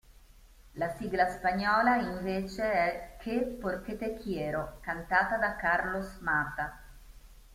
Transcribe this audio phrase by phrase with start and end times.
[0.79, 6.79] La sigla spagnola, invece, è "Que por qué te quiero", cantata da Carlos Mata.